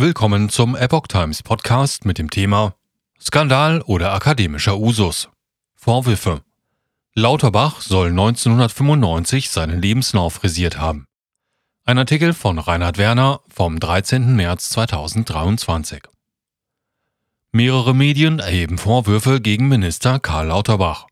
[0.00, 2.76] Willkommen zum Epoch Times Podcast mit dem Thema
[3.20, 5.28] Skandal oder akademischer Usus.
[5.74, 6.42] Vorwürfe.
[7.14, 11.06] Lauterbach soll 1995 seinen Lebenslauf frisiert haben.
[11.84, 14.36] Ein Artikel von Reinhard Werner vom 13.
[14.36, 16.04] März 2023.
[17.50, 21.08] Mehrere Medien erheben Vorwürfe gegen Minister Karl Lauterbach.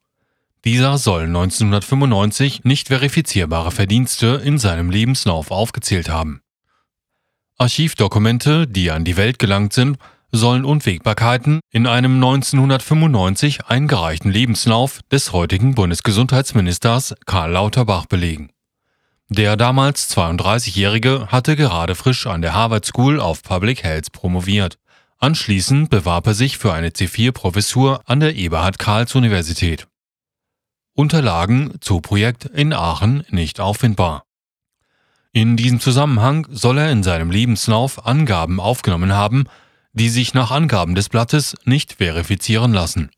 [0.65, 6.41] Dieser soll 1995 nicht verifizierbare Verdienste in seinem Lebenslauf aufgezählt haben.
[7.59, 9.97] Archivdokumente, die an die Welt gelangt sind,
[10.31, 18.51] sollen Unwägbarkeiten in einem 1995 eingereichten Lebenslauf des heutigen Bundesgesundheitsministers Karl Lauterbach belegen.
[19.29, 24.79] Der damals 32-Jährige hatte gerade frisch an der Harvard School of Public Health promoviert.
[25.19, 29.89] Anschließend bewarb er sich für eine C4-Professur an der Eberhard-Karls-Universität.
[30.93, 34.26] Unterlagen zu Projekt in Aachen nicht auffindbar.
[35.37, 39.45] In diesem Zusammenhang soll er in seinem Lebenslauf Angaben aufgenommen haben,
[39.93, 43.11] die sich nach Angaben des Blattes nicht verifizieren lassen.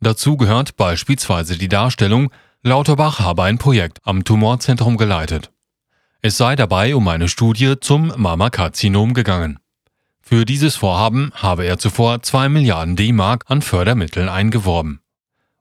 [0.00, 2.30] Dazu gehört beispielsweise die Darstellung,
[2.62, 5.52] Lauterbach habe ein Projekt am Tumorzentrum geleitet.
[6.22, 9.58] Es sei dabei um eine Studie zum Mammakarzinom gegangen.
[10.22, 15.00] Für dieses Vorhaben habe er zuvor 2 Milliarden D-Mark an Fördermitteln eingeworben.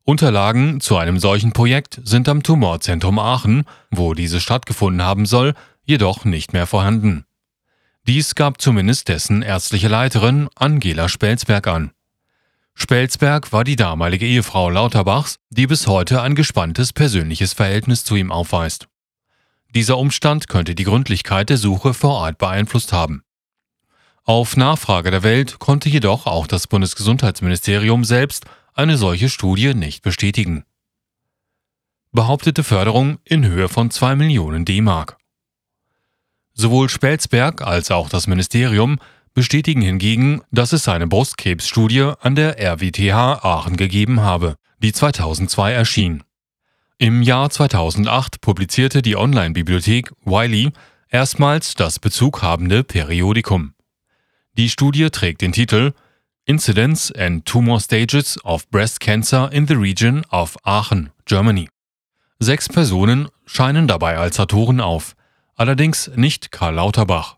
[0.08, 6.26] Unterlagen zu einem solchen Projekt sind am Tumorzentrum Aachen, wo dieses stattgefunden haben soll, jedoch
[6.26, 7.26] nicht mehr vorhanden.
[8.06, 11.92] Dies gab zumindest dessen ärztliche Leiterin Angela Spelzberg an.
[12.76, 18.32] Spelzberg war die damalige Ehefrau Lauterbachs, die bis heute ein gespanntes persönliches Verhältnis zu ihm
[18.32, 18.88] aufweist.
[19.74, 23.24] Dieser Umstand könnte die Gründlichkeit der Suche vor Ort beeinflusst haben.
[24.24, 28.46] Auf Nachfrage der Welt konnte jedoch auch das Bundesgesundheitsministerium selbst
[28.76, 30.66] eine solche Studie nicht bestätigen.
[32.12, 35.18] Behauptete Förderung in Höhe von 2 Millionen D-Mark.
[36.54, 39.00] Sowohl Spelzberg als auch das Ministerium
[39.34, 46.24] bestätigen hingegen, dass es eine Brustkrebsstudie an der RWTH Aachen gegeben habe, die 2002 erschien.
[46.98, 50.72] Im Jahr 2008 publizierte die Online-Bibliothek Wiley
[51.10, 53.74] erstmals das bezughabende Periodikum.
[54.58, 55.94] Die Studie trägt den Titel
[56.48, 61.70] Incidence and Tumor Stages of Breast Cancer in the Region of Aachen, Germany.
[62.38, 65.16] Sechs Personen scheinen dabei als Autoren auf,
[65.56, 67.38] allerdings nicht Karl Lauterbach.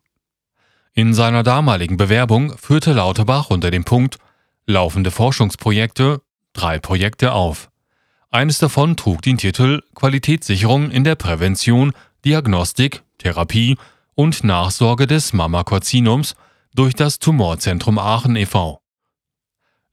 [0.94, 4.18] In seiner damaligen Bewerbung führte Lauterbach unter dem Punkt
[4.66, 7.70] Laufende Forschungsprojekte drei Projekte auf.
[8.30, 11.94] Eines davon trug den Titel Qualitätssicherung in der Prävention,
[12.26, 13.78] Diagnostik, Therapie
[14.16, 16.36] und Nachsorge des Mammakarzinums
[16.76, 18.82] durch das Tumorzentrum Aachen e.V.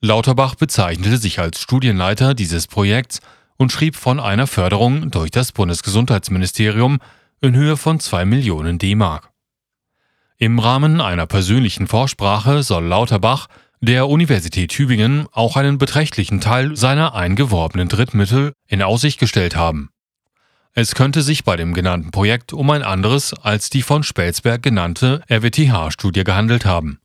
[0.04, 3.20] Lauterbach bezeichnete sich als Studienleiter dieses Projekts
[3.56, 6.98] und schrieb von einer Förderung durch das Bundesgesundheitsministerium
[7.40, 9.30] in Höhe von 2 Millionen D-Mark.
[10.36, 13.46] Im Rahmen einer persönlichen Vorsprache soll Lauterbach
[13.80, 19.88] der Universität Tübingen auch einen beträchtlichen Teil seiner eingeworbenen Drittmittel in Aussicht gestellt haben.
[20.74, 25.22] Es könnte sich bei dem genannten Projekt um ein anderes als die von Spelzberg genannte
[25.30, 27.00] RWTH-Studie gehandelt haben.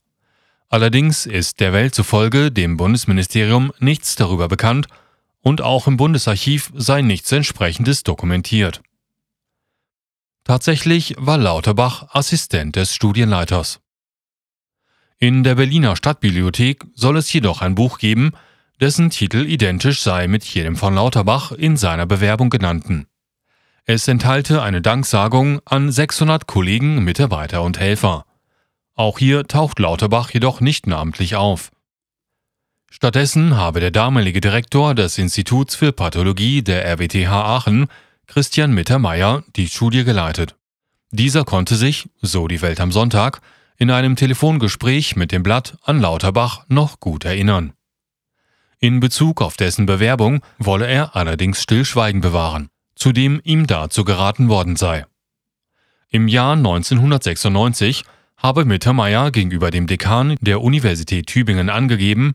[0.70, 4.88] Allerdings ist der Welt zufolge dem Bundesministerium nichts darüber bekannt
[5.42, 8.82] und auch im Bundesarchiv sei nichts entsprechendes dokumentiert.
[10.44, 13.82] Tatsächlich war Lauterbach Assistent des Studienleiters.
[15.18, 18.32] In der Berliner Stadtbibliothek soll es jedoch ein Buch geben,
[18.80, 23.08] dessen Titel identisch sei mit jedem von Lauterbach in seiner Bewerbung genannten.
[23.86, 28.26] Es enthalte eine Danksagung an 600 Kollegen, Mitarbeiter und Helfer.
[29.00, 31.72] Auch hier taucht Lauterbach jedoch nicht namentlich auf.
[32.92, 37.88] Stattdessen habe der damalige Direktor des Instituts für Pathologie der RWTH Aachen,
[38.28, 40.58] Christian Mittermeier, die Studie geleitet.
[41.12, 43.40] Dieser konnte sich, so die Welt am Sonntag,
[43.78, 47.72] in einem Telefongespräch mit dem Blatt an Lauterbach noch gut erinnern.
[48.80, 54.50] In Bezug auf dessen Bewerbung wolle er allerdings Stillschweigen bewahren, zu dem ihm dazu geraten
[54.50, 55.06] worden sei.
[56.10, 58.04] Im Jahr 1996
[58.40, 62.34] habe Mittermeier gegenüber dem Dekan der Universität Tübingen angegeben,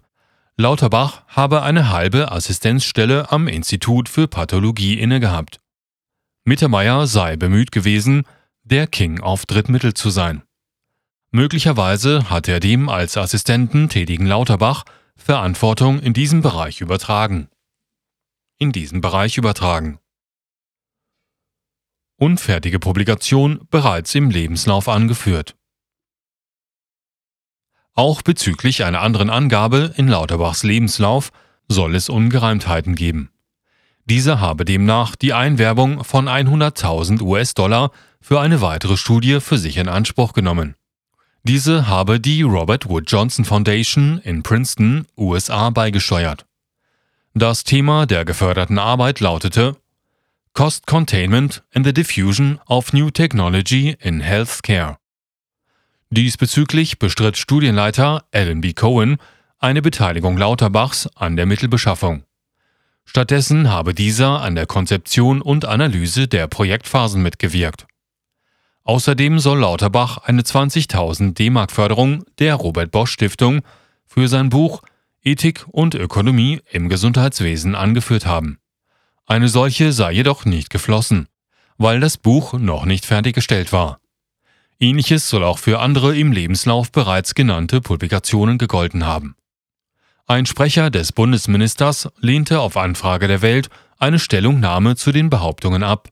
[0.57, 5.59] Lauterbach habe eine halbe Assistenzstelle am Institut für Pathologie innegehabt.
[6.45, 8.25] Mittermeier sei bemüht gewesen,
[8.63, 10.43] der King auf Drittmittel zu sein.
[11.33, 14.85] Möglicherweise hat er dem als Assistenten tätigen Lauterbach
[15.17, 17.49] Verantwortung in diesem Bereich übertragen.
[18.59, 19.99] In diesem Bereich übertragen.
[22.17, 25.57] Unfertige Publikation bereits im Lebenslauf angeführt.
[27.95, 31.31] Auch bezüglich einer anderen Angabe in Lauterbachs Lebenslauf
[31.69, 33.31] soll es Ungereimtheiten geben.
[34.05, 39.89] Dieser habe demnach die Einwerbung von 100.000 US-Dollar für eine weitere Studie für sich in
[39.89, 40.75] Anspruch genommen.
[41.45, 46.47] Diese habe die Robert Wood Johnson Foundation in Princeton, USA, beigesteuert.
[47.35, 49.77] Das Thema der geförderten Arbeit lautete
[50.53, 54.97] Cost Containment and the Diffusion of New Technology in Healthcare.
[56.17, 58.73] Diesbezüglich bestritt Studienleiter Alan B.
[58.73, 59.17] Cohen
[59.59, 62.23] eine Beteiligung Lauterbachs an der Mittelbeschaffung.
[63.05, 67.89] Stattdessen habe dieser an der Konzeption und Analyse der Projektphasen mitgewirkt.
[68.85, 73.63] Außerdem soll Lauterbach eine 20.000 D-Mark Förderung der Robert Bosch Stiftung
[74.07, 74.83] für sein Buch
[75.21, 78.61] Ethik und Ökonomie im Gesundheitswesen angeführt haben.
[79.27, 81.27] Eine solche sei jedoch nicht geflossen,
[81.77, 83.99] weil das Buch noch nicht fertiggestellt war.
[84.81, 89.37] Ähnliches soll auch für andere im Lebenslauf bereits genannte Publikationen gegolten haben.
[90.27, 93.69] Ein Sprecher des Bundesministers lehnte auf Anfrage der Welt
[93.99, 96.09] eine Stellungnahme zu den Behauptungen ab.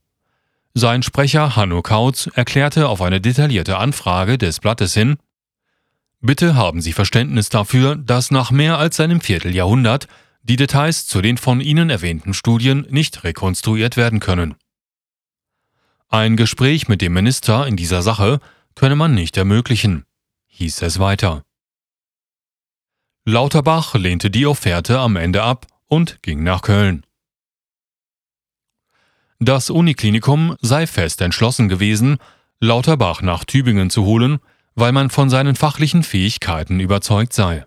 [0.74, 5.16] Sein Sprecher Hanno Kautz erklärte auf eine detaillierte Anfrage des Blattes hin,
[6.24, 10.06] Bitte haben Sie Verständnis dafür, dass nach mehr als einem Vierteljahrhundert
[10.44, 14.54] die Details zu den von Ihnen erwähnten Studien nicht rekonstruiert werden können.
[16.14, 18.38] Ein Gespräch mit dem Minister in dieser Sache
[18.74, 20.04] könne man nicht ermöglichen,
[20.48, 21.42] hieß es weiter.
[23.24, 27.06] Lauterbach lehnte die Offerte am Ende ab und ging nach Köln.
[29.38, 32.18] Das Uniklinikum sei fest entschlossen gewesen,
[32.60, 34.40] Lauterbach nach Tübingen zu holen,
[34.74, 37.64] weil man von seinen fachlichen Fähigkeiten überzeugt sei.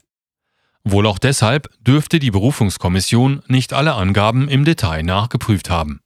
[0.84, 6.02] Wohl auch deshalb dürfte die Berufungskommission nicht alle Angaben im Detail nachgeprüft haben.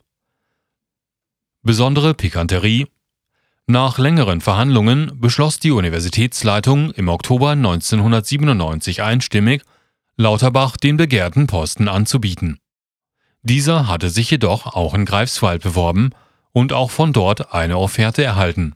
[1.61, 2.88] Besondere Pikanterie
[3.67, 9.63] Nach längeren Verhandlungen beschloss die Universitätsleitung im Oktober 1997 einstimmig,
[10.15, 12.59] Lauterbach den begehrten Posten anzubieten.
[13.41, 16.11] Dieser hatte sich jedoch auch in Greifswald beworben
[16.53, 18.73] und auch von dort eine Offerte erhalten.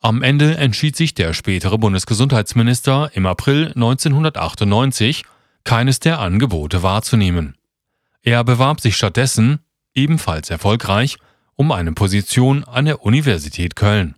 [0.00, 5.24] Am Ende entschied sich der spätere Bundesgesundheitsminister im April 1998,
[5.64, 7.58] keines der Angebote wahrzunehmen.
[8.22, 9.58] Er bewarb sich stattdessen,
[9.92, 11.18] ebenfalls erfolgreich,
[11.58, 14.14] um eine Position an der Universität Köln.